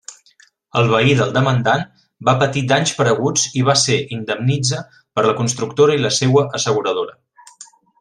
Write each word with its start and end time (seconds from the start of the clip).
El 0.79 0.87
veí 0.93 1.11
del 1.19 1.33
demandant 1.35 1.83
va 2.31 2.35
patir 2.45 2.65
danys 2.73 2.95
pareguts 3.03 3.45
i 3.61 3.65
va 3.69 3.77
ser 3.85 4.01
indemnitza 4.19 4.83
per 4.97 5.29
la 5.31 5.39
constructora 5.45 6.01
i 6.01 6.05
la 6.09 6.17
seua 6.21 6.49
asseguradora. 6.61 7.19